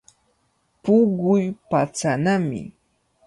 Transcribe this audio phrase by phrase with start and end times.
[0.83, 2.61] Puquy patsanami.